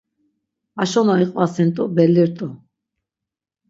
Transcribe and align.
Aşo 0.81 1.01
na 1.07 1.13
iqvasint̆u 1.23 1.83
belli 1.95 2.23
rt̆u. 2.29 2.47